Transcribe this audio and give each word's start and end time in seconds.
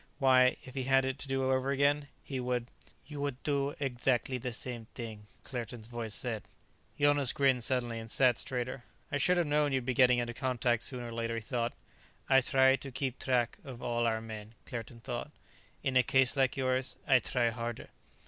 Why, 0.17 0.57
if 0.63 0.73
he 0.73 0.85
had 0.85 1.05
it 1.05 1.19
to 1.19 1.27
do 1.27 1.43
over 1.51 1.69
again, 1.69 2.07
he 2.23 2.39
would 2.39 2.65
"You 3.05 3.21
would 3.21 3.43
do 3.43 3.75
exactly 3.79 4.39
the 4.39 4.51
same 4.51 4.87
thing," 4.95 5.27
Claerten's 5.43 5.85
voice 5.85 6.15
said. 6.15 6.41
Jonas 6.99 7.31
grinned 7.33 7.63
suddenly, 7.63 7.99
and 7.99 8.09
sat 8.09 8.39
straighter. 8.39 8.83
"I 9.11 9.17
should 9.17 9.37
have 9.37 9.45
known 9.45 9.73
you'd 9.73 9.85
be 9.85 9.93
getting 9.93 10.17
into 10.17 10.33
contact 10.33 10.81
sooner 10.81 11.09
or 11.09 11.13
later," 11.13 11.35
he 11.35 11.41
thought. 11.41 11.73
"I 12.27 12.41
try 12.41 12.77
to 12.77 12.91
keep 12.91 13.19
track 13.19 13.59
of 13.63 13.83
all 13.83 14.07
our 14.07 14.21
men," 14.21 14.55
Claerten 14.65 15.01
thought. 15.01 15.29
"In 15.83 15.95
a 15.95 16.01
case 16.01 16.35
like 16.35 16.57
yours, 16.57 16.95
I 17.05 17.19
try 17.19 17.51
harder." 17.51 17.89